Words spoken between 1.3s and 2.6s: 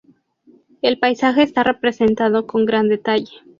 está representado